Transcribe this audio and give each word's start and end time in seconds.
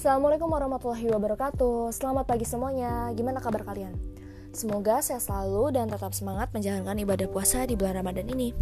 Assalamualaikum 0.00 0.48
warahmatullahi 0.48 1.12
wabarakatuh. 1.12 1.92
Selamat 1.92 2.24
pagi 2.24 2.48
semuanya. 2.48 3.12
Gimana 3.12 3.36
kabar 3.36 3.68
kalian? 3.68 3.92
Semoga 4.48 5.04
saya 5.04 5.20
selalu 5.20 5.76
dan 5.76 5.92
tetap 5.92 6.16
semangat 6.16 6.48
menjalankan 6.56 6.96
ibadah 7.04 7.28
puasa 7.28 7.68
di 7.68 7.76
bulan 7.76 8.00
Ramadan 8.00 8.24
ini. 8.32 8.56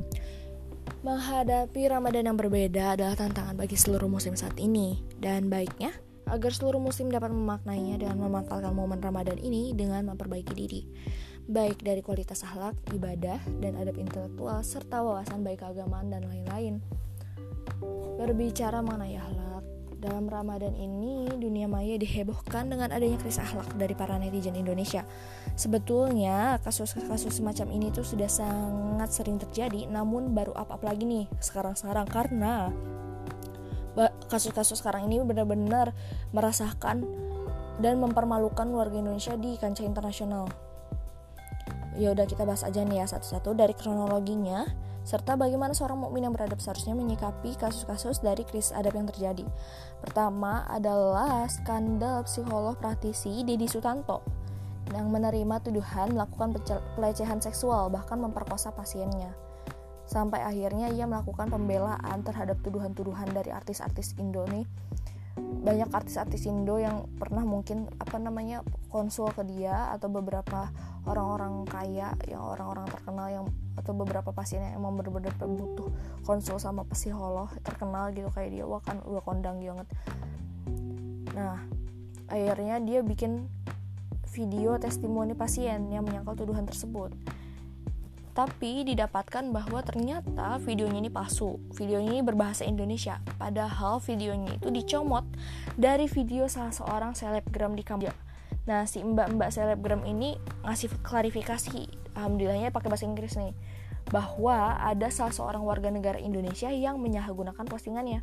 Menghadapi 1.07 1.79
Ramadan 1.95 2.27
yang 2.27 2.35
berbeda 2.35 2.99
adalah 2.99 3.15
tantangan 3.15 3.55
bagi 3.55 3.79
seluruh 3.79 4.11
muslim 4.11 4.35
saat 4.35 4.59
ini. 4.59 4.99
Dan 5.15 5.47
baiknya 5.47 5.95
agar 6.27 6.51
seluruh 6.51 6.83
muslim 6.83 7.07
dapat 7.07 7.31
memaknainya 7.31 8.03
dan 8.03 8.19
memanfaatkan 8.19 8.75
momen 8.75 8.99
Ramadan 8.99 9.39
ini 9.39 9.71
dengan 9.79 10.11
memperbaiki 10.11 10.59
diri. 10.59 10.91
Baik 11.47 11.87
dari 11.87 12.03
kualitas 12.03 12.43
akhlak, 12.43 12.75
ibadah, 12.91 13.39
dan 13.63 13.79
adab 13.79 13.95
intelektual 13.95 14.59
serta 14.67 15.07
wawasan 15.07 15.47
baik 15.47 15.63
keagamaan 15.63 16.11
dan 16.11 16.27
lain-lain. 16.27 16.83
Berbicara 18.19 18.83
mengenai 18.83 19.15
akhlak, 19.23 19.78
dalam 19.99 20.31
Ramadan 20.31 20.79
ini, 20.79 21.27
dunia 21.27 21.67
maya 21.67 21.99
dihebohkan 21.99 22.71
dengan 22.71 22.95
adanya 22.95 23.19
krisis 23.19 23.43
akhlak 23.43 23.67
dari 23.75 23.99
para 23.99 24.15
netizen 24.15 24.55
Indonesia. 24.55 25.03
Sebetulnya, 25.59 26.63
kasus-kasus 26.63 27.43
semacam 27.43 27.67
ini 27.75 27.91
tuh 27.91 28.07
sudah 28.07 28.31
sangat 28.31 29.11
sering 29.11 29.43
terjadi, 29.43 29.91
namun 29.91 30.31
baru 30.39 30.55
up-up 30.55 30.87
lagi 30.87 31.03
nih 31.03 31.27
sekarang-sekarang 31.43 32.07
karena 32.07 32.71
kasus-kasus 34.31 34.79
sekarang 34.79 35.11
ini 35.11 35.19
benar-benar 35.27 35.91
merasakan 36.31 37.03
dan 37.83 37.99
mempermalukan 37.99 38.71
warga 38.71 39.03
Indonesia 39.03 39.35
di 39.35 39.59
kancah 39.59 39.83
internasional. 39.83 40.47
Ya 41.99 42.15
udah 42.15 42.31
kita 42.31 42.47
bahas 42.47 42.63
aja 42.63 42.87
nih 42.87 43.03
ya 43.03 43.07
satu-satu 43.11 43.59
dari 43.59 43.75
kronologinya 43.75 44.71
serta 45.09 45.41
bagaimana 45.41 45.73
seorang 45.73 46.05
mukmin 46.05 46.29
yang 46.29 46.37
beradab 46.37 46.61
seharusnya 46.61 46.93
menyikapi 46.93 47.57
kasus-kasus 47.57 48.21
dari 48.21 48.45
krisis 48.45 48.77
adab 48.77 48.93
yang 48.93 49.09
terjadi. 49.09 49.49
Pertama 50.05 50.69
adalah 50.69 51.49
skandal 51.49 52.29
psikolog 52.29 52.77
praktisi 52.77 53.41
Dedi 53.41 53.65
Sutanto 53.65 54.21
yang 54.93 55.09
menerima 55.09 55.65
tuduhan 55.65 56.13
melakukan 56.13 56.53
pelecehan 57.01 57.41
seksual 57.41 57.89
bahkan 57.89 58.21
memperkosa 58.21 58.69
pasiennya. 58.77 59.33
Sampai 60.05 60.45
akhirnya 60.45 60.93
ia 60.93 61.09
melakukan 61.09 61.49
pembelaan 61.49 62.21
terhadap 62.21 62.61
tuduhan-tuduhan 62.61 63.33
dari 63.33 63.49
artis-artis 63.49 64.13
Indo 64.21 64.45
nih 64.45 64.69
banyak 65.39 65.91
artis-artis 65.91 66.47
Indo 66.47 66.79
yang 66.79 67.09
pernah 67.19 67.43
mungkin 67.43 67.91
apa 67.99 68.17
namanya 68.21 68.63
konsul 68.89 69.31
ke 69.35 69.43
dia 69.45 69.91
atau 69.95 70.11
beberapa 70.11 70.71
orang-orang 71.09 71.65
kaya 71.67 72.15
yang 72.27 72.43
orang-orang 72.43 72.87
terkenal 72.91 73.29
yang 73.29 73.45
atau 73.79 73.95
beberapa 73.95 74.35
pasien 74.35 74.61
yang 74.61 74.83
emang 74.83 74.99
bener-bener 74.99 75.31
butuh 75.39 75.89
konsul 76.27 76.59
sama 76.59 76.83
psikolog 76.91 77.49
terkenal 77.63 78.11
gitu 78.11 78.29
kayak 78.35 78.51
dia 78.51 78.65
wah 78.67 78.83
kan 78.83 78.99
udah 79.07 79.23
kondang 79.23 79.63
banget. 79.63 79.89
Nah 81.35 81.63
akhirnya 82.29 82.77
dia 82.83 83.01
bikin 83.01 83.49
video 84.29 84.77
testimoni 84.77 85.33
pasien 85.33 85.89
yang 85.89 86.05
menyangkal 86.05 86.37
tuduhan 86.37 86.69
tersebut 86.69 87.11
tapi 88.39 88.87
didapatkan 88.87 89.51
bahwa 89.51 89.83
ternyata 89.83 90.63
videonya 90.63 91.03
ini 91.03 91.11
palsu. 91.11 91.59
Videonya 91.75 92.15
ini 92.15 92.23
berbahasa 92.23 92.63
Indonesia, 92.63 93.19
padahal 93.35 93.99
videonya 93.99 94.55
itu 94.55 94.71
dicomot 94.71 95.27
dari 95.75 96.07
video 96.07 96.47
salah 96.47 96.71
seorang 96.71 97.19
selebgram 97.19 97.75
di 97.75 97.83
Kamboja. 97.83 98.15
Nah, 98.71 98.87
si 98.87 99.03
mbak-mbak 99.03 99.51
selebgram 99.51 100.07
ini 100.07 100.39
ngasih 100.63 101.03
klarifikasi, 101.03 101.91
alhamdulillahnya 102.15 102.71
pakai 102.71 102.87
bahasa 102.87 103.11
Inggris 103.11 103.35
nih, 103.35 103.51
bahwa 104.15 104.79
ada 104.87 105.11
salah 105.11 105.35
seorang 105.35 105.67
warga 105.67 105.91
negara 105.91 106.23
Indonesia 106.23 106.71
yang 106.71 107.03
menyalahgunakan 107.03 107.67
postingannya 107.67 108.23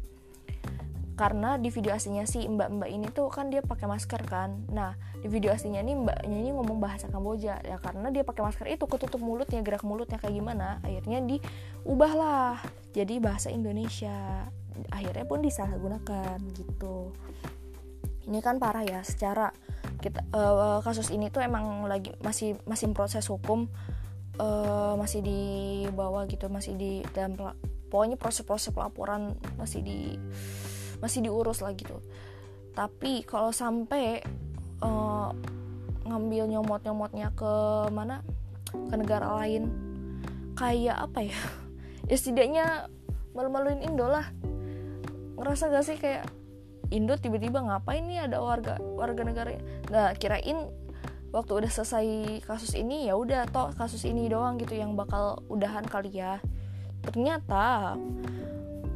karena 1.15 1.55
di 1.55 1.71
video 1.71 1.95
aslinya 1.95 2.27
si 2.27 2.43
mbak-mbak 2.43 2.91
ini 2.91 3.07
tuh 3.07 3.31
kan 3.31 3.47
dia 3.47 3.63
pakai 3.63 3.87
masker 3.87 4.21
kan. 4.27 4.67
Nah 4.67 4.99
di 5.23 5.31
video 5.31 5.55
aslinya 5.55 5.79
ini 5.79 5.95
mbaknya 5.95 6.37
ini 6.37 6.51
ngomong 6.51 6.83
bahasa 6.83 7.07
Kamboja. 7.07 7.63
Ya 7.63 7.79
karena 7.79 8.11
dia 8.11 8.27
pakai 8.27 8.43
masker 8.43 8.67
itu 8.67 8.83
ketutup 8.83 9.23
mulutnya 9.23 9.63
gerak 9.63 9.87
mulutnya 9.87 10.19
kayak 10.19 10.35
gimana 10.35 10.83
akhirnya 10.83 11.23
diubahlah 11.23 12.59
jadi 12.91 13.23
bahasa 13.23 13.47
Indonesia. 13.47 14.47
Akhirnya 14.91 15.23
pun 15.23 15.39
disalahgunakan 15.39 16.37
gitu. 16.51 17.15
Ini 18.27 18.39
kan 18.43 18.59
parah 18.59 18.83
ya 18.83 18.99
secara 19.07 19.55
kita 20.03 20.19
uh, 20.35 20.83
kasus 20.83 21.09
ini 21.15 21.31
tuh 21.31 21.39
emang 21.39 21.87
lagi 21.87 22.11
masih 22.19 22.59
masih 22.67 22.91
proses 22.91 23.23
hukum 23.31 23.71
uh, 24.39 24.93
masih 24.99 25.23
di 25.23 25.41
bawah 25.95 26.27
gitu 26.27 26.51
masih 26.51 26.75
di 26.75 27.01
dalam 27.15 27.39
pokoknya 27.87 28.19
proses-proses 28.19 28.75
pelaporan 28.75 29.39
masih 29.55 29.79
di 29.79 30.19
masih 31.05 31.21
diurus 31.21 31.61
lah 31.61 31.77
gitu. 31.77 32.01
Tapi 32.73 33.21
kalau 33.23 33.53
sampai 33.53 34.25
uh, 34.81 35.29
ngambil 36.09 36.49
nyomot-nyomotnya 36.49 37.29
ke 37.37 37.53
mana? 37.93 38.25
Ke 38.73 38.95
negara 38.97 39.37
lain. 39.37 39.69
Kayak 40.57 40.97
apa 41.05 41.21
ya? 41.29 41.39
Ya 42.05 42.21
setidaknya 42.21 42.85
malu-maluin 43.33 43.81
Indo 43.81 44.05
lah. 44.05 44.29
Ngerasa 45.41 45.73
gak 45.73 45.85
sih 45.89 45.97
kayak 45.97 46.29
Indo 46.93 47.17
tiba-tiba 47.17 47.65
ngapain 47.65 48.05
nih 48.05 48.29
ada 48.29 48.37
warga 48.45 48.77
warga 48.77 49.25
negara? 49.25 49.57
Nggak 49.89 50.21
kirain 50.21 50.69
waktu 51.33 51.51
udah 51.65 51.71
selesai 51.73 52.07
kasus 52.45 52.77
ini 52.77 53.09
ya 53.09 53.17
udah 53.17 53.49
toh 53.49 53.73
kasus 53.73 54.05
ini 54.05 54.29
doang 54.29 54.61
gitu 54.61 54.77
yang 54.77 54.93
bakal 54.93 55.41
udahan 55.49 55.81
kali 55.81 56.13
ya. 56.13 56.37
Ternyata 57.01 57.97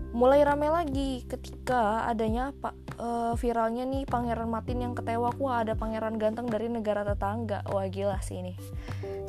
mulai 0.09 0.42
rame 0.42 0.74
lagi 0.74 1.22
ketika 1.30 2.09
adanya 2.09 2.50
pak 2.58 2.74
uh, 2.97 3.34
viralnya 3.38 3.86
nih 3.86 4.09
pangeran 4.09 4.50
Martin 4.50 4.81
yang 4.81 4.94
ketewa 4.97 5.30
wah 5.38 5.62
ada 5.62 5.78
pangeran 5.78 6.18
ganteng 6.18 6.50
dari 6.50 6.66
negara 6.66 7.06
tetangga. 7.06 7.62
Wah 7.70 7.86
gila 7.86 8.18
sih 8.25 8.42
ini. 8.42 8.53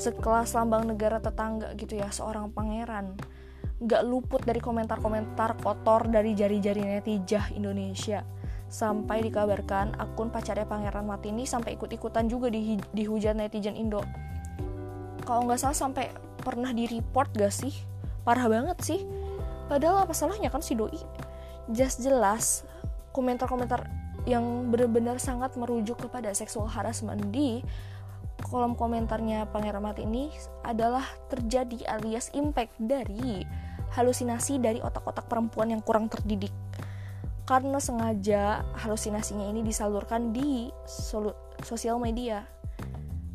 Sekelas 0.00 0.56
lambang 0.56 0.88
negara 0.88 1.20
tetangga 1.20 1.76
gitu 1.76 2.00
ya 2.00 2.08
seorang 2.08 2.48
pangeran. 2.50 3.12
Nggak 3.80 4.02
luput 4.08 4.42
dari 4.44 4.60
komentar-komentar 4.60 5.60
kotor 5.60 6.08
dari 6.08 6.32
jari-jari 6.32 6.80
netizen 6.84 7.44
Indonesia. 7.52 8.24
Sampai 8.70 9.20
dikabarkan 9.26 9.98
akun 10.00 10.32
pacarnya 10.32 10.64
pangeran 10.64 11.04
Martin 11.04 11.36
ini 11.36 11.44
sampai 11.44 11.76
ikut-ikutan 11.76 12.30
juga 12.30 12.48
di 12.48 12.80
dihujat 12.96 13.36
netizen 13.36 13.76
Indo. 13.76 14.00
Kalau 15.28 15.44
nggak 15.44 15.60
salah 15.60 15.76
sampai 15.76 16.08
pernah 16.40 16.72
di 16.72 16.88
report 16.88 17.36
gak 17.36 17.52
sih? 17.52 17.74
Parah 18.24 18.48
banget 18.48 18.78
sih 18.80 19.19
padahal 19.70 20.02
apa 20.02 20.10
salahnya 20.10 20.50
kan 20.50 20.58
si 20.58 20.74
doi? 20.74 20.98
Jelas 21.70 21.94
jelas 22.02 22.44
komentar-komentar 23.14 23.86
yang 24.26 24.68
benar-benar 24.68 25.22
sangat 25.22 25.54
merujuk 25.54 25.96
kepada 26.02 26.34
seksual 26.34 26.66
harassment 26.66 27.30
di 27.30 27.62
kolom 28.42 28.74
komentarnya 28.74 29.46
Pangeran 29.54 29.84
Mati 29.84 30.02
ini 30.02 30.32
adalah 30.66 31.06
terjadi 31.30 31.86
alias 31.86 32.34
impact 32.34 32.74
dari 32.82 33.46
halusinasi 33.94 34.58
dari 34.58 34.82
otak-otak 34.82 35.30
perempuan 35.30 35.70
yang 35.70 35.82
kurang 35.84 36.10
terdidik. 36.10 36.52
Karena 37.46 37.82
sengaja 37.82 38.62
halusinasinya 38.78 39.50
ini 39.50 39.66
disalurkan 39.66 40.30
di 40.30 40.70
sosial 41.62 41.98
media. 41.98 42.46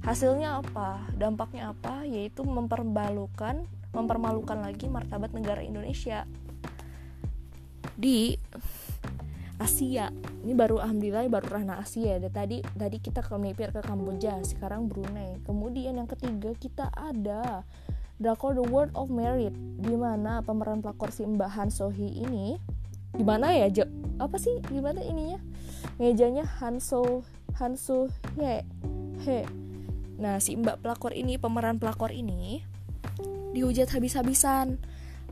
Hasilnya 0.05 0.63
apa? 0.63 1.03
Dampaknya 1.17 1.75
apa? 1.75 2.07
Yaitu 2.07 2.45
memperbalukan 2.47 3.67
mempermalukan 3.95 4.59
lagi 4.59 4.91
martabat 4.91 5.31
negara 5.31 5.63
Indonesia 5.63 6.27
di 7.95 8.35
Asia. 9.55 10.11
Ini 10.43 10.51
baru 10.51 10.83
alhamdulillah 10.83 11.31
baru 11.31 11.63
ranah 11.63 11.79
Asia 11.79 12.19
dan 12.19 12.29
tadi 12.29 12.59
tadi 12.75 12.99
kita 12.99 13.23
ke 13.23 13.31
melipir 13.39 13.71
ke 13.71 13.79
Kamboja 13.79 14.43
sekarang 14.43 14.91
Brunei. 14.91 15.39
Kemudian 15.47 15.95
yang 15.95 16.11
ketiga 16.11 16.51
kita 16.59 16.91
ada 16.91 17.63
drakor 18.19 18.55
The 18.55 18.65
World 18.67 18.91
of 18.99 19.07
Merit 19.11 19.55
di 19.79 19.95
mana 19.95 20.43
pemeran 20.43 20.83
pelakor 20.83 21.11
si 21.11 21.23
Mbak 21.23 21.51
Han 21.55 21.69
Sohee 21.71 22.23
ini 22.23 22.59
gimana 23.15 23.55
ya 23.55 23.71
Jo 23.71 23.87
apa 24.19 24.35
sih 24.35 24.59
gimana 24.67 24.99
ininya? 24.99 25.39
Mejanya 25.99 26.43
Hanso 26.43 27.23
Hanso 27.55 28.11
He 28.35 28.63
He 29.23 29.47
nah 30.15 30.39
si 30.39 30.55
Mbak 30.55 30.83
pelakor 30.83 31.11
ini 31.11 31.35
pemeran 31.39 31.79
pelakor 31.79 32.11
ini 32.11 32.63
dihujat 33.55 33.87
habis-habisan. 33.95 34.75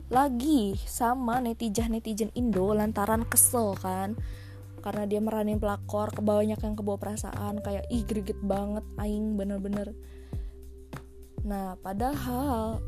Lagi 0.08 0.80
sama 0.88 1.44
netizen-netizen 1.44 2.32
Indo 2.32 2.72
lantaran 2.72 3.28
kesel 3.28 3.76
kan 3.76 4.16
karena 4.84 5.08
dia 5.08 5.16
meranin 5.16 5.56
pelakor 5.56 6.12
kebanyak 6.12 6.60
yang 6.60 6.76
kebawa 6.76 7.00
perasaan 7.00 7.64
kayak 7.64 7.88
ih 7.88 8.04
greget 8.04 8.36
banget 8.44 8.84
aing 9.00 9.32
bener-bener. 9.32 9.96
Nah 11.40 11.72
padahal 11.80 12.84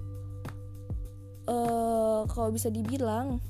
uh, 1.48 2.28
kalau 2.28 2.52
bisa 2.52 2.68
dibilang 2.68 3.40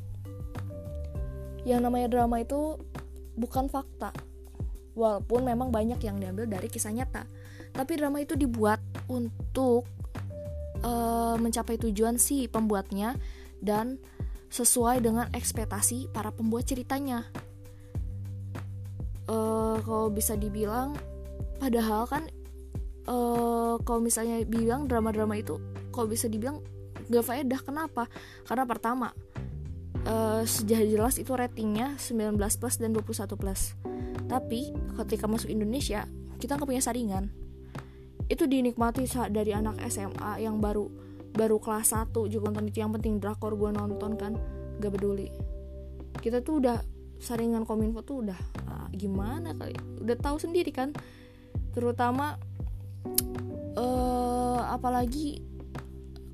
yang 1.66 1.82
namanya 1.82 2.06
drama 2.06 2.38
itu 2.38 2.78
bukan 3.34 3.66
fakta. 3.66 4.14
Walaupun 4.94 5.42
memang 5.42 5.74
banyak 5.74 5.98
yang 6.06 6.16
diambil 6.22 6.46
dari 6.46 6.70
kisah 6.70 6.94
nyata. 6.94 7.26
Tapi 7.74 7.92
drama 7.98 8.22
itu 8.22 8.38
dibuat 8.38 8.78
untuk 9.10 9.84
uh, 10.86 11.34
mencapai 11.36 11.76
tujuan 11.82 12.16
si 12.16 12.46
pembuatnya 12.46 13.18
dan 13.58 13.98
sesuai 14.48 15.02
dengan 15.02 15.26
ekspektasi 15.34 16.14
para 16.14 16.30
pembuat 16.30 16.70
ceritanya. 16.70 17.26
uh, 19.26 19.82
kalau 19.82 20.06
bisa 20.08 20.38
dibilang 20.38 20.94
padahal 21.58 22.06
kan 22.06 22.22
uh, 23.10 23.74
kalau 23.82 23.98
misalnya 23.98 24.38
bilang 24.46 24.86
drama-drama 24.86 25.34
itu 25.34 25.58
kalau 25.90 26.06
bisa 26.06 26.30
dibilang 26.30 26.62
gak 27.10 27.26
faedah. 27.26 27.60
Kenapa? 27.62 28.06
Karena 28.46 28.64
pertama 28.66 29.08
uh, 30.06 30.42
sejak 30.46 30.86
jelas 30.86 31.18
itu 31.18 31.34
ratingnya 31.34 31.98
19 31.98 32.38
plus 32.38 32.76
dan 32.78 32.94
21 32.94 33.34
plus. 33.34 33.74
Tapi 34.26 34.74
ketika 35.02 35.26
masuk 35.26 35.50
Indonesia 35.50 36.06
kita 36.36 36.58
nggak 36.58 36.68
punya 36.68 36.82
saringan 36.84 37.32
itu 38.26 38.44
dinikmati 38.46 39.06
saat 39.06 39.31
dari 39.31 39.55
anak 39.55 39.78
SMA 39.87 40.43
yang 40.43 40.58
baru 40.58 40.90
baru 41.37 41.61
kelas 41.61 41.93
1 41.93 42.17
juga 42.32 42.49
nonton 42.49 42.73
itu 42.73 42.81
yang 42.81 42.90
penting 42.96 43.20
drakor 43.20 43.55
gue 43.55 43.70
nonton 43.70 44.17
kan 44.17 44.32
gak 44.81 44.93
peduli. 44.93 45.28
Kita 46.17 46.40
tuh 46.40 46.64
udah 46.64 46.78
saringan 47.20 47.69
kominfo 47.69 48.02
tuh 48.02 48.25
udah 48.25 48.40
uh, 48.67 48.88
gimana 48.90 49.52
kali? 49.52 49.76
Udah 50.00 50.17
tahu 50.17 50.40
sendiri 50.40 50.73
kan? 50.73 50.96
Terutama 51.76 52.40
uh, 53.76 54.61
apalagi 54.73 55.44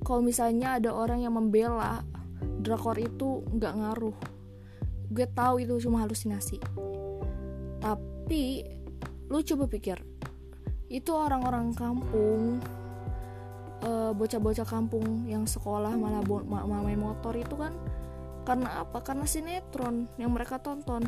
kalau 0.03 0.23
misalnya 0.23 0.79
ada 0.79 0.91
orang 0.95 1.23
yang 1.23 1.35
membela 1.35 2.03
drakor 2.63 2.95
itu 2.99 3.43
nggak 3.53 3.73
ngaruh. 3.75 4.17
Gue 5.11 5.27
tahu 5.29 5.61
itu 5.61 5.77
cuma 5.83 6.03
halusinasi. 6.03 6.57
Tapi 7.83 8.63
lu 9.27 9.39
coba 9.43 9.67
pikir 9.67 10.12
itu 10.93 11.09
orang-orang 11.09 11.73
kampung 11.73 12.61
bocah 13.83 14.15
bocah-bocah 14.15 14.63
kampung 14.63 15.27
yang 15.27 15.43
sekolah 15.43 15.91
malah 15.99 16.23
main 16.87 16.95
motor 16.95 17.35
itu 17.35 17.57
kan 17.59 17.75
karena 18.43 18.83
apa? 18.83 18.99
Karena 18.99 19.23
sinetron 19.23 20.07
yang 20.19 20.35
mereka 20.35 20.59
tonton. 20.59 21.03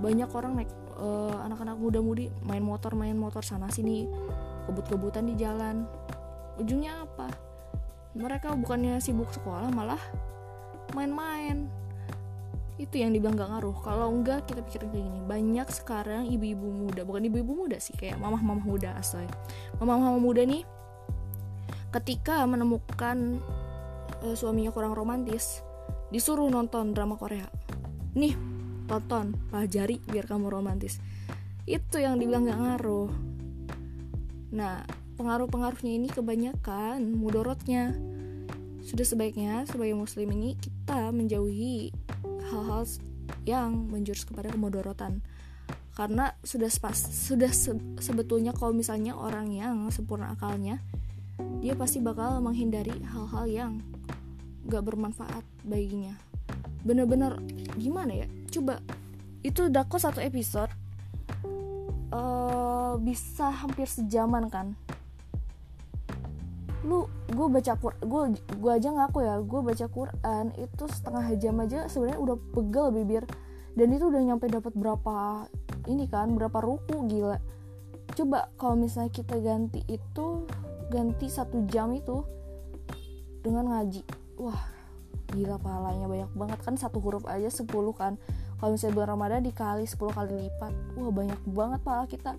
Banyak 0.00 0.30
orang 0.30 0.62
naik 0.62 0.70
uh, 0.96 1.42
anak-anak 1.46 1.76
muda-mudi 1.76 2.30
main 2.46 2.62
motor 2.62 2.94
main 2.94 3.18
motor 3.18 3.42
sana 3.42 3.66
sini 3.68 4.06
kebut-kebutan 4.66 5.26
di 5.26 5.34
jalan. 5.36 5.84
Ujungnya 6.58 7.02
apa? 7.02 7.28
Mereka 8.14 8.54
bukannya 8.58 8.98
sibuk 9.02 9.30
sekolah 9.30 9.70
malah 9.70 10.00
main-main 10.94 11.70
itu 12.80 13.04
yang 13.04 13.12
dibilang 13.12 13.36
gak 13.36 13.52
ngaruh. 13.52 13.76
Kalau 13.84 14.08
enggak 14.08 14.48
kita 14.48 14.64
pikirin 14.64 14.88
kayak 14.88 15.04
gini. 15.04 15.20
Banyak 15.28 15.68
sekarang 15.68 16.32
ibu-ibu 16.32 16.64
muda 16.64 17.04
bukan 17.04 17.28
ibu-ibu 17.28 17.52
muda 17.52 17.76
sih 17.76 17.92
kayak 17.92 18.16
mamah-mamah 18.16 18.64
muda 18.64 18.96
asal 18.96 19.28
mamah-mamah 19.76 20.20
muda 20.20 20.42
nih 20.48 20.64
ketika 21.92 22.46
menemukan 22.48 23.42
uh, 24.24 24.34
suaminya 24.38 24.72
kurang 24.72 24.96
romantis 24.96 25.60
disuruh 26.08 26.48
nonton 26.48 26.96
drama 26.96 27.20
Korea. 27.20 27.46
Nih 28.16 28.34
tonton 28.88 29.36
pelajari 29.52 30.00
biar 30.08 30.24
kamu 30.24 30.48
romantis. 30.48 30.98
Itu 31.68 32.00
yang 32.00 32.16
dibilang 32.16 32.48
gak 32.48 32.58
ngaruh. 32.58 33.10
Nah 34.56 34.82
pengaruh-pengaruhnya 35.20 35.92
ini 36.00 36.08
kebanyakan 36.08 37.12
mudorotnya. 37.12 37.92
Sudah 38.80 39.04
sebaiknya 39.04 39.68
sebagai 39.68 39.92
muslim 39.92 40.32
ini 40.32 40.56
kita 40.56 41.12
menjauhi 41.12 41.92
hal-hal 42.50 42.82
yang 43.46 43.88
menjurus 43.88 44.26
kepada 44.26 44.50
kemudorotan 44.50 45.22
karena 45.94 46.32
sudah 46.46 46.70
spas, 46.70 46.96
sudah 46.96 47.50
se, 47.50 47.74
sebetulnya 48.00 48.54
kalau 48.54 48.72
misalnya 48.72 49.14
orang 49.14 49.50
yang 49.52 49.86
sempurna 49.90 50.32
akalnya 50.32 50.78
dia 51.60 51.76
pasti 51.76 52.00
bakal 52.00 52.40
menghindari 52.40 52.94
hal-hal 53.04 53.44
yang 53.48 53.72
gak 54.68 54.84
bermanfaat 54.84 55.44
baginya. 55.64 56.16
Bener-bener 56.84 57.36
gimana 57.76 58.24
ya? 58.24 58.28
Coba 58.48 58.80
itu 59.44 59.68
dako 59.68 59.96
satu 59.96 60.20
episode 60.20 60.72
uh, 62.12 62.96
bisa 63.00 63.48
hampir 63.48 63.88
sejaman 63.88 64.52
kan 64.52 64.76
lu 66.80 67.04
gue 67.28 67.46
baca 67.52 67.76
gue 67.80 68.22
gue 68.56 68.72
aja 68.72 68.88
ngaku 68.88 69.18
ya 69.20 69.36
gue 69.44 69.60
baca 69.60 69.86
Quran 69.92 70.44
itu 70.56 70.84
setengah 70.88 71.24
jam 71.36 71.60
aja 71.60 71.84
sebenarnya 71.92 72.20
udah 72.20 72.36
pegel 72.56 72.86
bibir. 72.94 73.24
Dan 73.70 73.94
itu 73.94 74.10
udah 74.10 74.18
nyampe 74.18 74.50
dapat 74.50 74.74
berapa 74.74 75.46
ini 75.86 76.10
kan 76.10 76.34
berapa 76.34 76.58
ruku 76.58 77.06
gila. 77.06 77.38
Coba 78.18 78.50
kalau 78.58 78.74
misalnya 78.74 79.14
kita 79.14 79.38
ganti 79.38 79.80
itu 79.86 80.48
ganti 80.90 81.30
satu 81.30 81.62
jam 81.70 81.94
itu 81.94 82.26
dengan 83.40 83.70
ngaji 83.70 84.02
wah 84.42 84.58
gila 85.30 85.56
pahalanya 85.62 86.10
banyak 86.10 86.30
banget 86.34 86.58
kan 86.66 86.74
satu 86.74 86.98
huruf 86.98 87.22
aja 87.30 87.46
10 87.46 87.70
kan. 87.94 88.18
Kalau 88.58 88.76
misalnya 88.76 88.94
bulan 88.98 89.10
Ramadan 89.14 89.40
dikali 89.46 89.86
10 89.86 89.96
kali 90.10 90.32
lipat 90.50 90.72
wah 90.98 91.10
banyak 91.14 91.40
banget 91.46 91.80
pahala 91.86 92.04
kita 92.10 92.34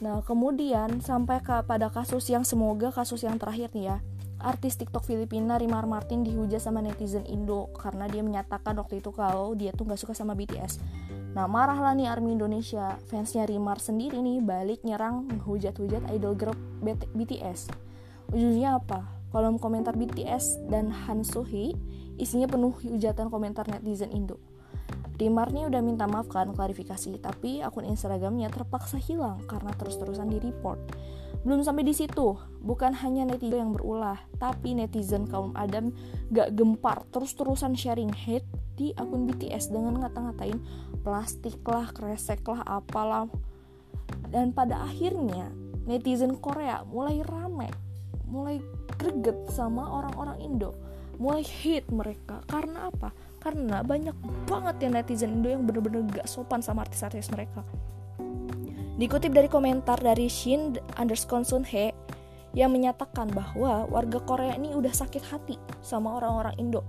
Nah, 0.00 0.24
kemudian 0.24 1.04
sampai 1.04 1.44
ke 1.44 1.60
pada 1.68 1.92
kasus 1.92 2.24
yang 2.32 2.40
semoga 2.40 2.88
kasus 2.88 3.20
yang 3.20 3.36
terakhir 3.36 3.68
nih 3.76 3.92
ya. 3.92 3.96
Artis 4.40 4.80
TikTok 4.80 5.04
Filipina 5.04 5.60
Rimar 5.60 5.84
Martin 5.84 6.24
dihujat 6.24 6.64
sama 6.64 6.80
netizen 6.80 7.28
Indo 7.28 7.68
karena 7.76 8.08
dia 8.08 8.24
menyatakan 8.24 8.72
waktu 8.80 9.04
itu 9.04 9.12
kalau 9.12 9.52
dia 9.52 9.76
tuh 9.76 9.84
nggak 9.84 10.00
suka 10.00 10.16
sama 10.16 10.32
BTS. 10.32 10.80
Nah, 11.36 11.44
marahlah 11.44 11.92
nih 11.92 12.08
ARMY 12.08 12.40
Indonesia. 12.40 12.96
Fansnya 13.12 13.44
Rimar 13.44 13.76
sendiri 13.76 14.24
nih 14.24 14.40
balik 14.40 14.80
nyerang 14.88 15.28
menghujat-hujat 15.28 16.08
idol 16.16 16.32
group 16.32 16.56
BTS. 17.12 17.68
Ujungnya 18.32 18.80
apa? 18.80 19.04
Kolom 19.30 19.60
komentar 19.60 19.94
BTS 20.00 20.64
dan 20.72 20.88
Han 20.88 21.20
Sohee 21.22 21.76
isinya 22.16 22.48
penuh 22.48 22.72
hujatan 22.80 23.28
komentar 23.28 23.68
netizen 23.68 24.08
Indo. 24.16 24.40
Rimar 25.20 25.52
nih 25.52 25.68
udah 25.68 25.84
minta 25.84 26.08
maaf 26.08 26.32
kan 26.32 26.56
klarifikasi, 26.56 27.20
tapi 27.20 27.60
akun 27.60 27.84
Instagramnya 27.84 28.48
terpaksa 28.48 28.96
hilang 28.96 29.44
karena 29.44 29.68
terus-terusan 29.76 30.32
di 30.32 30.40
report. 30.40 30.80
Belum 31.44 31.60
sampai 31.60 31.84
di 31.84 31.92
situ, 31.92 32.40
bukan 32.64 32.96
hanya 33.04 33.28
netizen 33.28 33.68
yang 33.68 33.72
berulah, 33.76 34.16
tapi 34.40 34.72
netizen 34.72 35.28
kaum 35.28 35.52
Adam 35.52 35.92
gak 36.32 36.56
gempar 36.56 37.04
terus-terusan 37.12 37.76
sharing 37.76 38.08
hate 38.08 38.48
di 38.80 38.96
akun 38.96 39.28
BTS 39.28 39.68
dengan 39.68 40.00
ngata-ngatain 40.00 40.56
plastik 41.04 41.60
lah, 41.68 41.92
kresek 41.92 42.40
lah, 42.48 42.64
apalah. 42.64 43.28
Dan 44.32 44.56
pada 44.56 44.88
akhirnya 44.88 45.52
netizen 45.84 46.40
Korea 46.40 46.80
mulai 46.88 47.20
rame, 47.28 47.68
mulai 48.24 48.56
greget 48.96 49.52
sama 49.52 49.84
orang-orang 49.84 50.40
Indo, 50.40 50.72
mulai 51.20 51.44
hate 51.44 51.86
mereka 51.92 52.40
karena 52.48 52.88
apa? 52.88 53.12
karena 53.40 53.80
banyak 53.80 54.12
banget 54.44 54.76
ya 54.84 54.88
netizen 54.92 55.40
Indo 55.40 55.48
yang 55.48 55.64
bener-bener 55.64 56.04
gak 56.12 56.28
sopan 56.28 56.60
sama 56.60 56.84
artis-artis 56.84 57.28
mereka 57.32 57.64
dikutip 59.00 59.32
dari 59.32 59.48
komentar 59.48 59.96
dari 59.96 60.28
Shin 60.28 60.76
underscore 61.00 61.44
Sun 61.44 61.64
He 61.64 61.92
yang 62.52 62.74
menyatakan 62.74 63.30
bahwa 63.30 63.86
warga 63.88 64.18
Korea 64.20 64.58
ini 64.58 64.74
udah 64.74 64.92
sakit 64.92 65.24
hati 65.32 65.56
sama 65.80 66.20
orang-orang 66.20 66.56
Indo 66.60 66.82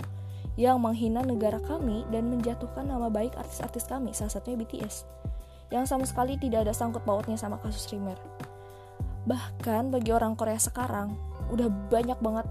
yang 0.59 0.83
menghina 0.83 1.23
negara 1.23 1.61
kami 1.63 2.03
dan 2.11 2.27
menjatuhkan 2.27 2.83
nama 2.83 3.07
baik 3.07 3.39
artis-artis 3.39 3.87
kami, 3.87 4.11
salah 4.11 4.35
satunya 4.35 4.59
BTS, 4.59 5.07
yang 5.71 5.87
sama 5.87 6.03
sekali 6.03 6.35
tidak 6.35 6.67
ada 6.67 6.73
sangkut 6.75 7.07
pautnya 7.07 7.39
sama 7.39 7.55
kasus 7.63 7.87
Rimer. 7.87 8.19
Bahkan 9.23 9.95
bagi 9.95 10.11
orang 10.11 10.35
Korea 10.35 10.59
sekarang, 10.59 11.15
udah 11.53 11.71
banyak 11.87 12.19
banget 12.19 12.45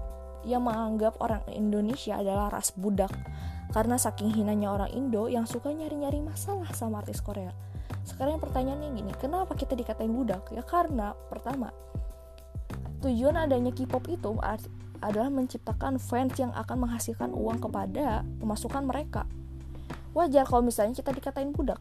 yang 0.45 0.65
menganggap 0.65 1.17
orang 1.21 1.43
Indonesia 1.51 2.17
adalah 2.17 2.49
ras 2.49 2.73
budak 2.73 3.11
karena 3.71 3.95
saking 3.95 4.35
hinanya 4.35 4.75
orang 4.75 4.91
Indo 4.91 5.31
yang 5.31 5.47
suka 5.47 5.71
nyari-nyari 5.71 6.19
masalah 6.19 6.67
sama 6.75 6.99
artis 6.99 7.23
Korea. 7.23 7.55
Sekarang 8.03 8.41
pertanyaannya 8.41 8.89
gini, 8.97 9.11
kenapa 9.15 9.55
kita 9.55 9.77
dikatain 9.77 10.11
budak? 10.11 10.51
Ya 10.51 10.65
karena 10.65 11.15
pertama, 11.31 11.71
tujuan 12.99 13.39
adanya 13.39 13.71
K-pop 13.71 14.11
itu 14.11 14.35
adalah 15.01 15.29
menciptakan 15.31 15.97
fans 15.97 16.35
yang 16.37 16.51
akan 16.51 16.83
menghasilkan 16.83 17.31
uang 17.31 17.63
kepada 17.63 18.27
pemasukan 18.43 18.83
mereka. 18.83 19.23
Wajar 20.11 20.43
kalau 20.43 20.67
misalnya 20.67 20.91
kita 20.99 21.15
dikatain 21.15 21.55
budak, 21.55 21.79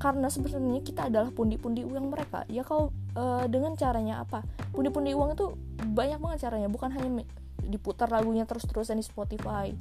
karena 0.00 0.32
sebenarnya 0.32 0.80
kita 0.80 1.12
adalah 1.12 1.28
pundi-pundi 1.28 1.84
uang 1.84 2.08
mereka. 2.08 2.48
Ya 2.48 2.64
kalau 2.64 2.88
e, 3.12 3.44
dengan 3.52 3.76
caranya 3.76 4.24
apa? 4.24 4.40
Pundi-pundi 4.72 5.12
uang 5.12 5.36
itu 5.36 5.52
banyak 5.84 6.16
banget 6.16 6.48
caranya, 6.48 6.72
bukan 6.72 6.88
hanya 6.96 7.20
diputar 7.66 8.08
lagunya 8.08 8.48
terus-terusan 8.48 8.98
di 8.98 9.04
Spotify 9.04 9.72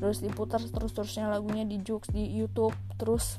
terus 0.00 0.24
diputar 0.24 0.60
terus-terusnya 0.64 1.28
lagunya 1.28 1.62
di 1.68 1.78
Jux 1.84 2.08
di 2.08 2.24
YouTube 2.24 2.74
terus 2.96 3.36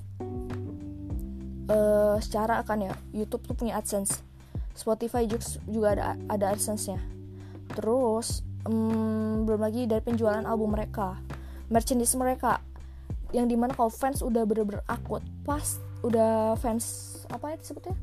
uh, 1.68 2.18
secara 2.22 2.62
akan 2.62 2.92
ya 2.92 2.94
YouTube 3.12 3.44
tuh 3.50 3.56
punya 3.58 3.82
AdSense 3.82 4.32
Spotify 4.76 5.28
Jux 5.28 5.60
juga 5.68 5.94
ada 5.96 6.16
ada 6.32 6.56
AdSense-nya. 6.56 7.00
Terus 7.76 8.44
um, 8.68 9.44
belum 9.48 9.62
lagi 9.62 9.88
dari 9.88 10.02
penjualan 10.04 10.44
album 10.44 10.76
mereka 10.76 11.20
merchandise 11.72 12.16
mereka 12.20 12.60
yang 13.32 13.48
di 13.48 13.56
mana 13.56 13.72
kalau 13.72 13.88
fans 13.88 14.20
udah 14.20 14.44
bener-bener 14.44 14.84
akut 14.92 15.24
pas 15.48 15.80
udah 16.04 16.60
fans 16.60 17.16
apa 17.32 17.56
ya 17.56 17.58
disebutnya 17.64 17.96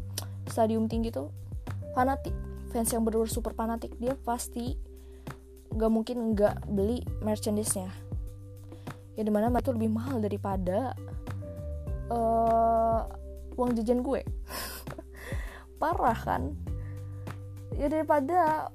stadium 0.48 0.88
tinggi 0.88 1.12
tuh 1.12 1.28
fanatik 1.92 2.32
fans 2.72 2.88
yang 2.88 3.04
bener-bener 3.04 3.28
super 3.28 3.52
fanatik 3.52 3.92
dia 4.00 4.16
pasti 4.24 4.80
nggak 5.72 5.90
mungkin 5.92 6.16
nggak 6.34 6.68
beli 6.70 7.04
merchandise-nya. 7.20 7.90
Ya 9.18 9.22
di 9.26 9.32
mana 9.34 9.50
itu 9.50 9.74
lebih 9.74 9.90
mahal 9.90 10.22
daripada 10.22 10.94
uh, 12.12 13.02
uang 13.58 13.74
jajan 13.74 14.00
gue. 14.00 14.22
Parah 15.80 16.18
kan? 16.18 16.54
Ya 17.74 17.90
daripada 17.90 18.70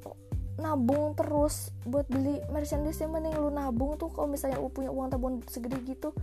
nabung 0.60 1.18
terus 1.18 1.74
buat 1.88 2.06
beli 2.06 2.38
merchandise 2.54 3.02
yang 3.02 3.12
mending 3.16 3.34
lu 3.34 3.50
nabung 3.50 3.98
tuh 3.98 4.12
kalau 4.14 4.30
misalnya 4.30 4.62
lu 4.62 4.70
punya 4.70 4.94
uang 4.94 5.10
tabungan 5.10 5.42
segede 5.50 5.82
gitu. 5.88 6.14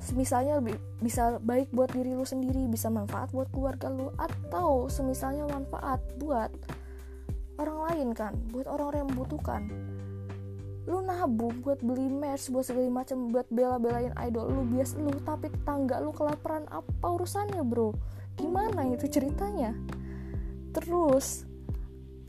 Semisalnya 0.00 0.58
lebih 0.58 0.80
bisa 1.04 1.36
baik 1.42 1.68
buat 1.74 1.92
diri 1.92 2.16
lu 2.16 2.24
sendiri 2.24 2.64
bisa 2.70 2.88
manfaat 2.88 3.32
buat 3.34 3.50
keluarga 3.52 3.92
lu 3.92 4.12
atau 4.16 4.88
semisalnya 4.88 5.44
manfaat 5.48 6.00
buat 6.16 6.48
orang 7.60 7.78
lain 7.92 8.08
kan 8.16 8.32
buat 8.48 8.64
orang-orang 8.64 9.04
yang 9.04 9.10
membutuhkan. 9.12 9.62
Lu 10.88 11.04
nabung 11.04 11.60
buat 11.60 11.78
beli 11.84 12.08
merch 12.08 12.48
buat 12.48 12.64
segala 12.64 12.88
macam 12.88 13.28
buat 13.28 13.46
bela-belain 13.52 14.16
idol 14.24 14.48
lu 14.48 14.64
bias 14.64 14.96
lu 14.96 15.12
tapi 15.22 15.52
tetangga 15.52 16.00
lu 16.00 16.10
kelaparan 16.10 16.64
apa 16.72 17.06
urusannya 17.06 17.60
bro? 17.62 17.92
Gimana 18.40 18.88
itu 18.88 19.06
ceritanya? 19.06 19.76
Terus 20.72 21.44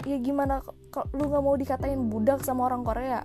ya 0.03 0.19
gimana 0.19 0.59
kalau 0.91 1.07
lu 1.15 1.23
nggak 1.31 1.43
mau 1.43 1.55
dikatain 1.55 2.11
budak 2.11 2.43
sama 2.43 2.67
orang 2.67 2.83
Korea? 2.83 3.23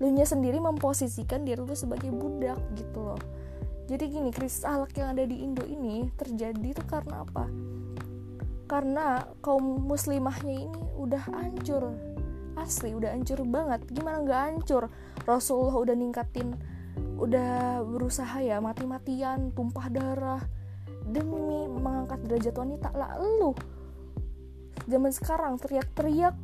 Lu 0.00 0.08
nya 0.08 0.24
sendiri 0.24 0.56
memposisikan 0.58 1.44
diri 1.44 1.60
lu 1.60 1.76
sebagai 1.76 2.08
budak 2.08 2.58
gitu 2.74 3.04
loh. 3.04 3.20
Jadi 3.88 4.04
gini 4.08 4.28
krisis 4.32 4.68
ahlak 4.68 4.92
yang 4.96 5.16
ada 5.16 5.24
di 5.24 5.44
Indo 5.44 5.64
ini 5.64 6.12
terjadi 6.16 6.76
itu 6.76 6.84
karena 6.84 7.24
apa 7.24 7.48
karena 8.68 9.24
kaum 9.40 9.88
muslimahnya 9.88 10.68
ini 10.68 10.80
udah 11.00 11.24
hancur. 11.32 11.88
Asli 12.54 12.92
udah 12.92 13.16
hancur 13.16 13.40
banget. 13.48 13.80
Gimana 13.88 14.20
nggak 14.22 14.42
hancur? 14.52 14.92
Rasulullah 15.24 15.80
udah 15.80 15.96
ningkatin 15.96 16.52
udah 17.18 17.82
berusaha 17.82 18.38
ya 18.38 18.62
mati-matian 18.62 19.50
tumpah 19.50 19.90
darah 19.90 20.42
demi 21.08 21.66
mengangkat 21.66 22.20
derajat 22.28 22.54
wanita. 22.54 22.88
Lah 22.94 23.18
lu 23.18 23.56
zaman 24.86 25.10
sekarang 25.10 25.58
teriak-teriak 25.58 26.36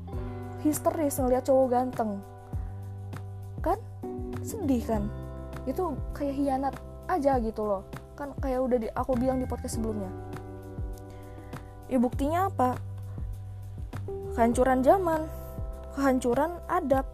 histeris 0.64 1.20
ngeliat 1.20 1.44
cowok 1.44 1.66
ganteng. 1.70 2.24
Kan? 3.60 3.78
Sedih 4.40 4.82
kan? 4.82 5.06
Itu 5.68 5.94
kayak 6.16 6.34
hianat 6.34 6.74
aja 7.06 7.36
gitu 7.38 7.62
loh. 7.68 7.82
Kan 8.16 8.32
kayak 8.40 8.64
udah 8.64 8.78
di, 8.80 8.88
aku 8.90 9.12
bilang 9.18 9.38
di 9.42 9.46
podcast 9.46 9.76
sebelumnya 9.78 10.10
ya 11.88 11.98
buktinya 12.00 12.48
apa? 12.48 12.76
Kehancuran 14.34 14.82
zaman 14.82 15.44
kehancuran 15.94 16.58
adab 16.66 17.06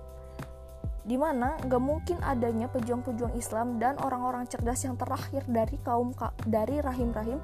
di 1.05 1.17
mana 1.17 1.57
nggak 1.65 1.83
mungkin 1.83 2.17
adanya 2.25 2.69
pejuang-pejuang 2.69 3.37
Islam 3.37 3.81
dan 3.81 3.97
orang-orang 4.01 4.45
cerdas 4.49 4.85
yang 4.85 4.97
terakhir 4.97 5.45
dari 5.49 5.77
kaum 5.81 6.13
dari 6.45 6.81
rahim-rahim 6.81 7.41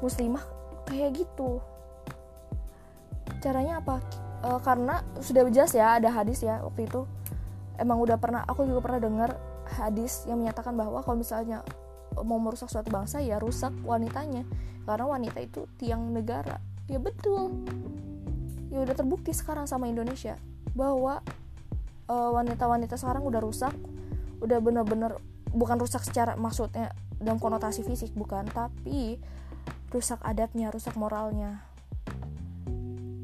muslimah 0.00 0.44
kayak 0.88 1.24
gitu. 1.24 1.60
Caranya 3.40 3.80
apa? 3.80 4.00
E, 4.44 4.48
karena 4.64 5.00
sudah 5.20 5.44
jelas 5.48 5.72
ya 5.72 6.00
ada 6.00 6.12
hadis 6.12 6.40
ya 6.44 6.60
waktu 6.64 6.88
itu. 6.88 7.04
Emang 7.78 8.00
udah 8.02 8.18
pernah 8.18 8.42
aku 8.44 8.66
juga 8.66 8.80
pernah 8.84 9.00
dengar 9.00 9.30
hadis 9.68 10.24
yang 10.24 10.40
menyatakan 10.40 10.74
bahwa 10.74 11.04
kalau 11.04 11.20
misalnya 11.20 11.64
mau 12.24 12.38
merusak 12.40 12.70
suatu 12.70 12.88
bangsa 12.90 13.20
ya 13.22 13.38
rusak 13.38 13.70
wanitanya. 13.84 14.46
Karena 14.88 15.04
wanita 15.04 15.38
itu 15.42 15.68
tiang 15.76 16.14
negara. 16.14 16.58
Ya 16.88 16.96
betul. 16.96 17.52
Ya 18.72 18.80
udah 18.84 18.96
terbukti 18.96 19.32
sekarang 19.36 19.68
sama 19.68 19.88
Indonesia 19.88 20.36
bahwa 20.72 21.20
wanita 22.08 22.64
wanita-wanita 22.64 22.96
sekarang 22.96 23.20
udah 23.28 23.40
rusak 23.44 23.76
udah 24.40 24.64
bener-bener 24.64 25.20
bukan 25.52 25.76
rusak 25.76 26.00
secara 26.00 26.40
maksudnya 26.40 26.88
dalam 27.20 27.36
konotasi 27.36 27.84
fisik 27.84 28.16
bukan 28.16 28.48
tapi 28.48 29.20
rusak 29.92 30.16
adabnya 30.24 30.72
rusak 30.72 30.96
moralnya. 30.96 31.60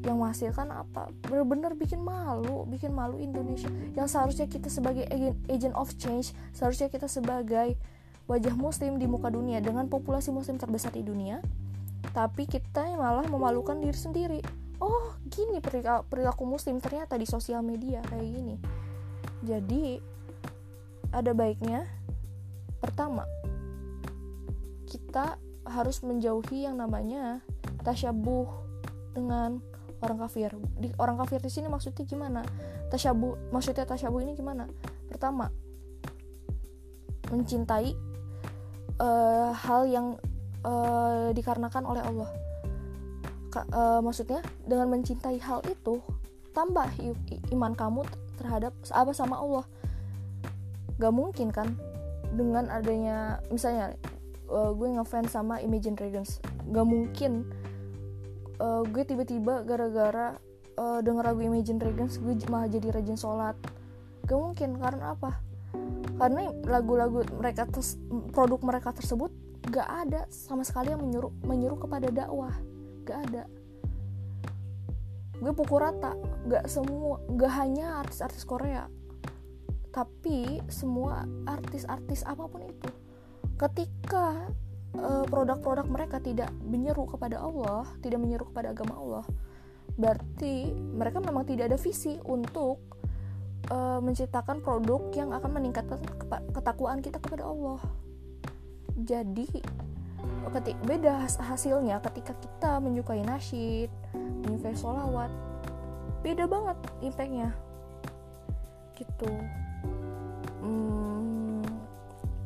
Yang 0.05 0.17
menghasilkan 0.21 0.69
apa? 0.69 1.09
Bener-bener 1.25 1.73
bikin 1.73 2.05
malu 2.05 2.69
bikin 2.69 2.93
malu 2.93 3.17
Indonesia. 3.17 3.69
Yang 3.97 4.13
seharusnya 4.13 4.45
kita 4.45 4.69
sebagai 4.69 5.09
agent 5.49 5.73
of 5.73 5.89
change 5.97 6.37
seharusnya 6.53 6.93
kita 6.93 7.09
sebagai 7.09 7.73
wajah 8.25 8.57
muslim 8.57 8.97
di 8.97 9.05
muka 9.05 9.29
dunia 9.29 9.61
dengan 9.61 9.85
populasi 9.85 10.33
muslim 10.33 10.57
terbesar 10.57 10.93
di 10.93 11.05
dunia 11.05 11.41
tapi 12.15 12.47
kita 12.47 12.95
malah 12.95 13.27
memalukan 13.27 13.75
diri 13.75 13.97
sendiri. 13.97 14.39
Oh 14.79 15.15
gini 15.27 15.59
perilaku 16.07 16.47
muslim 16.47 16.79
ternyata 16.79 17.19
di 17.19 17.27
sosial 17.27 17.59
media 17.59 17.99
kayak 18.07 18.29
gini. 18.29 18.55
Jadi 19.43 19.99
ada 21.11 21.31
baiknya 21.35 21.87
pertama 22.79 23.27
kita 24.87 25.39
harus 25.65 25.99
menjauhi 26.05 26.67
yang 26.69 26.77
namanya 26.79 27.41
tasyabuh 27.83 28.47
dengan 29.11 29.59
orang 29.99 30.19
kafir. 30.23 30.55
Di 30.79 30.91
orang 31.01 31.19
kafir 31.19 31.43
di 31.43 31.51
sini 31.51 31.67
maksudnya 31.67 32.05
gimana? 32.07 32.41
Tasyabuh 32.91 33.51
maksudnya 33.51 33.83
tasyabuh 33.83 34.23
ini 34.23 34.39
gimana? 34.39 34.69
Pertama 35.11 35.49
mencintai 37.27 38.14
uh, 38.99 39.51
hal 39.55 39.87
yang 39.87 40.15
uh, 40.65 41.31
dikarenakan 41.31 41.83
oleh 41.85 42.03
Allah. 42.03 42.29
Ka, 43.51 43.63
uh, 43.71 43.99
maksudnya 44.03 44.43
dengan 44.67 44.91
mencintai 44.91 45.39
hal 45.39 45.63
itu 45.67 45.99
tambah 46.55 46.87
iman 47.51 47.73
kamu 47.75 48.01
terhadap 48.39 48.71
apa 48.91 49.11
sama 49.11 49.39
Allah. 49.39 49.65
Gak 50.95 51.11
mungkin 51.11 51.51
kan 51.51 51.75
dengan 52.35 52.67
adanya 52.71 53.43
misalnya 53.51 53.95
uh, 54.47 54.71
gue 54.71 54.87
ngefans 54.95 55.31
sama 55.31 55.59
Imagine 55.59 55.95
Dragons. 55.95 56.39
Gak 56.71 56.87
mungkin 56.87 57.47
uh, 58.59 58.83
gue 58.87 59.03
tiba-tiba 59.03 59.63
gara-gara 59.67 60.35
uh, 60.79 60.99
denger 61.03 61.23
lagu 61.23 61.41
Imagine 61.43 61.79
Dragons 61.79 62.15
gue 62.19 62.33
malah 62.47 62.71
jadi 62.71 62.95
rajin 62.95 63.19
sholat. 63.19 63.55
Gak 64.23 64.39
mungkin 64.39 64.79
karena 64.79 65.15
apa 65.15 65.39
karena 66.15 66.51
lagu-lagu 66.63 67.23
mereka 67.35 67.67
tes, 67.67 67.99
produk 68.31 68.59
mereka 68.63 68.95
tersebut 68.95 69.31
gak 69.67 69.89
ada 70.07 70.21
sama 70.31 70.63
sekali 70.63 70.93
yang 70.93 71.01
menyuruh 71.03 71.33
menyuruh 71.43 71.79
kepada 71.79 72.07
dakwah. 72.11 72.53
Gak 73.03 73.19
ada. 73.29 73.43
Gue 75.41 75.51
pukul 75.51 75.83
rata. 75.83 76.15
Gak 76.47 76.71
semua 76.71 77.19
gak 77.35 77.53
hanya 77.59 78.05
artis-artis 78.05 78.47
Korea. 78.47 78.87
Tapi 79.91 80.59
semua 80.71 81.23
artis-artis 81.47 82.23
apa 82.23 82.47
pun 82.47 82.63
itu. 82.63 82.89
Ketika 83.55 84.51
eh, 84.95 85.25
produk-produk 85.27 85.87
mereka 85.87 86.19
tidak 86.23 86.51
menyeru 86.63 87.07
kepada 87.07 87.39
Allah 87.39 87.87
tidak 88.03 88.19
menyeru 88.19 88.47
kepada 88.51 88.75
agama 88.75 88.95
Allah 88.99 89.25
berarti 89.95 90.75
mereka 90.75 91.23
memang 91.23 91.47
tidak 91.47 91.71
ada 91.71 91.79
visi 91.79 92.19
untuk 92.27 92.83
uh, 93.69 93.99
menciptakan 94.01 94.61
produk 94.61 95.01
yang 95.13 95.29
akan 95.33 95.51
meningkatkan 95.61 95.99
ketakwaan 96.53 96.99
kita 97.01 97.17
kepada 97.21 97.45
Allah. 97.47 97.81
Jadi 98.95 99.49
ketik 100.55 100.77
beda 100.87 101.27
hasilnya 101.27 101.99
ketika 101.99 102.33
kita 102.37 102.79
menyukai 102.79 103.21
nasyid, 103.21 103.91
menyukai 104.15 104.73
sholawat, 104.77 105.29
beda 106.23 106.47
banget 106.47 106.77
impactnya. 107.03 107.49
Gitu. 108.95 109.31
Hmm, 110.63 111.61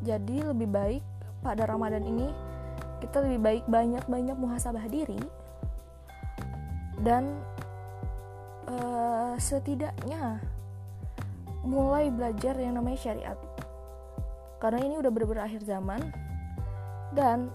jadi 0.01 0.49
lebih 0.49 0.67
baik 0.67 1.03
pada 1.45 1.69
Ramadan 1.69 2.03
ini 2.03 2.27
kita 2.99 3.23
lebih 3.23 3.39
baik 3.39 3.63
banyak-banyak 3.69 4.35
muhasabah 4.35 4.83
diri 4.91 5.21
dan 6.99 7.31
uh, 8.67 9.39
setidaknya 9.39 10.43
mulai 11.63 12.12
belajar 12.13 12.56
yang 12.56 12.80
namanya 12.80 13.00
syariat. 13.00 13.38
Karena 14.60 14.84
ini 14.84 14.96
udah 15.00 15.12
bener-bener 15.12 15.44
akhir 15.48 15.63
zaman 15.63 16.00
dan 17.16 17.48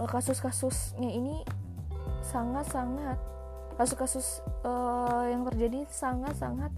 uh, 0.00 0.08
kasus-kasusnya 0.08 1.08
ini 1.08 1.44
sangat-sangat 2.24 3.18
kasus-kasus 3.78 4.42
uh, 4.66 5.22
yang 5.30 5.46
terjadi 5.46 5.86
sangat-sangat 5.86 6.74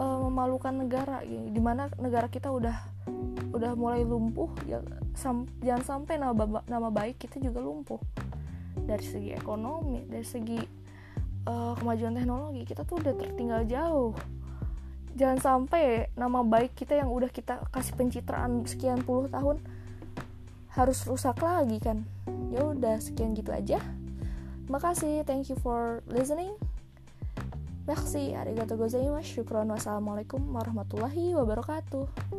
uh, 0.00 0.18
memalukan 0.24 0.72
negara 0.72 1.20
ya. 1.20 1.40
di 1.52 1.60
mana 1.60 1.92
negara 2.00 2.32
kita 2.32 2.48
udah 2.48 2.76
udah 3.52 3.72
mulai 3.76 4.04
lumpuh 4.04 4.48
ya 4.64 4.80
sam, 5.12 5.48
jangan 5.60 5.84
sampai 5.84 6.16
nama 6.16 6.62
nama 6.64 6.88
baik 6.88 7.20
kita 7.28 7.42
juga 7.42 7.60
lumpuh. 7.60 8.00
Dari 8.78 9.04
segi 9.04 9.30
ekonomi 9.36 10.06
dari 10.08 10.24
segi 10.24 10.56
uh, 11.44 11.76
kemajuan 11.76 12.16
teknologi 12.16 12.62
kita 12.64 12.88
tuh 12.88 13.04
udah 13.04 13.14
tertinggal 13.18 13.68
jauh 13.68 14.16
jangan 15.16 15.38
sampai 15.38 16.12
nama 16.18 16.44
baik 16.44 16.76
kita 16.76 16.98
yang 16.98 17.08
udah 17.08 17.30
kita 17.30 17.64
kasih 17.70 17.94
pencitraan 17.96 18.66
sekian 18.66 19.00
puluh 19.06 19.30
tahun 19.30 19.62
harus 20.74 21.06
rusak 21.08 21.40
lagi 21.40 21.78
kan? 21.80 22.04
Ya 22.52 22.66
udah 22.66 23.00
sekian 23.00 23.32
gitu 23.32 23.54
aja. 23.54 23.80
Makasih 24.68 25.24
thank 25.24 25.48
you 25.48 25.56
for 25.60 26.04
listening. 26.12 26.52
Merci, 27.88 28.36
arigatou 28.36 28.76
gozaimasu, 28.76 29.40
syukron, 29.40 29.72
wassalamualaikum 29.72 30.44
warahmatullahi 30.52 31.32
wabarakatuh. 31.32 32.36